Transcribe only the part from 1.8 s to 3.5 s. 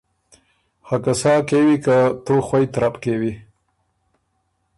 که تُو خوئ ترپ کېوي